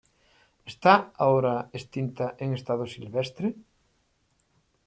Está 0.71 0.93
ahora 1.23 1.55
extinta 1.79 2.25
en 2.43 2.49
estado 2.59 2.83
silvestre. 2.95 3.47